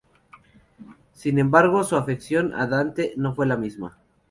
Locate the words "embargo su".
1.37-1.95